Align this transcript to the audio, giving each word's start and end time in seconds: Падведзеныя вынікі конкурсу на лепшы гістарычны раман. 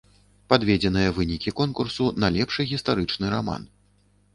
Падведзеныя 0.53 1.11
вынікі 1.19 1.55
конкурсу 1.61 2.11
на 2.25 2.35
лепшы 2.41 2.61
гістарычны 2.75 3.25
раман. 3.37 3.75